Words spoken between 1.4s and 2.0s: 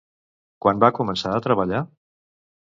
treballar?